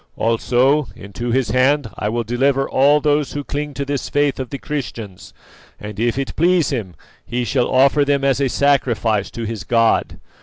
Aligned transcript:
Also, 0.17 0.87
into 0.95 1.29
his 1.29 1.51
hand 1.51 1.87
I 1.95 2.09
will 2.09 2.23
deliver 2.23 2.67
all 2.67 2.99
those 3.01 3.33
who 3.33 3.43
cling 3.43 3.75
to 3.75 3.85
this 3.85 4.09
faith 4.09 4.39
of 4.39 4.49
the 4.49 4.57
Christians, 4.57 5.31
and, 5.79 5.99
if 5.99 6.17
it 6.17 6.35
pleases 6.35 6.71
him, 6.73 6.95
he 7.23 7.43
shall 7.43 7.69
offer 7.69 8.03
them 8.03 8.23
as 8.23 8.41
a 8.41 8.49
sacrifice 8.49 9.29
to 9.29 9.43
his 9.43 9.63
god. 9.63 10.19